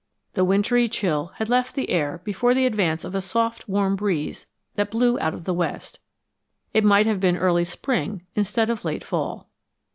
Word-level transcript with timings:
The 0.33 0.43
wintry 0.43 0.87
chill 0.89 1.33
had 1.35 1.47
left 1.47 1.75
the 1.75 1.91
air 1.91 2.21
before 2.23 2.55
the 2.55 2.65
advance 2.65 3.03
of 3.03 3.13
a 3.13 3.21
soft, 3.21 3.69
warm 3.69 3.95
breeze 3.95 4.47
that 4.73 4.89
blew 4.89 5.19
out 5.19 5.35
of 5.35 5.43
the 5.43 5.53
west. 5.53 5.99
It 6.73 6.83
might 6.83 7.05
have 7.05 7.19
been 7.19 7.37
early 7.37 7.65
spring 7.65 8.25
instead 8.35 8.71
of 8.71 8.83
late 8.83 9.03
fall. 9.03 9.47